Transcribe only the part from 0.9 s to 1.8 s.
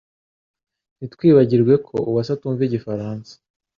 Ntitwibagirwe